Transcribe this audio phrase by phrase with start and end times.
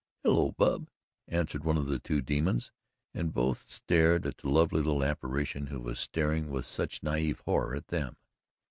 [0.23, 0.89] "Hello, Bub,"
[1.27, 2.71] answered one of the two demons,
[3.13, 7.75] and both stared at the lovely little apparition who was staring with such naive horror
[7.75, 8.17] at them.